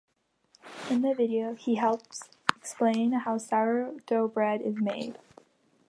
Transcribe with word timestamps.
In 0.89 1.03
the 1.03 1.13
video, 1.13 1.53
he 1.53 1.75
helps 1.75 2.23
explain 2.55 3.11
how 3.11 3.37
sourdough 3.37 4.29
bread 4.29 4.59
is 4.63 4.77
made. 4.77 5.19